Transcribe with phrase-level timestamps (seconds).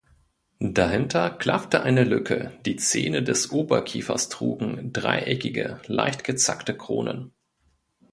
[0.59, 7.35] Dahinter klaffte eine Lücke, die Zähne des Oberkiefers trugen dreieckige, leicht gezackte Kronen.